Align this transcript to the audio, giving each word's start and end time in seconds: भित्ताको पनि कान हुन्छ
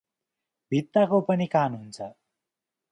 भित्ताको 0.71 1.21
पनि 1.21 1.47
कान 1.47 1.75
हुन्छ 1.75 2.11